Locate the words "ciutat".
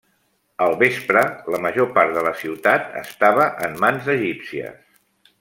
2.39-2.89